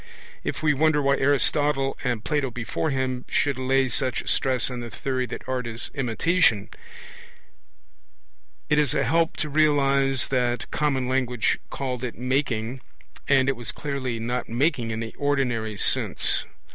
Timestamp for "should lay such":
3.29-4.27